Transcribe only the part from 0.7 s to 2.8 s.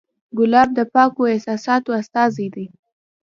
د پاکو احساساتو استازی دی.